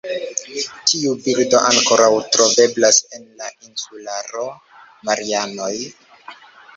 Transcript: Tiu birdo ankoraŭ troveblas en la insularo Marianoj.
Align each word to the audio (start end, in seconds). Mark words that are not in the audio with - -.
Tiu 0.91 1.09
birdo 1.25 1.57
ankoraŭ 1.71 2.07
troveblas 2.35 2.99
en 3.17 3.27
la 3.41 3.49
insularo 3.67 4.47
Marianoj. 5.11 5.73